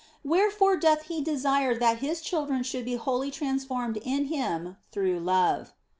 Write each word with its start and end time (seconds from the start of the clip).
Wherefore 0.23 0.77
doth 0.77 1.03
He 1.13 1.21
desire 1.23 1.77
that 1.77 1.99
His 1.99 2.21
children 2.21 2.63
should 2.63 2.85
be 2.85 2.95
wholly 2.95 3.29
trans 3.29 3.65
formed 3.65 3.97
in 3.97 4.25
Him 4.25 4.77
through 4.91 5.19
love. 5.19 5.73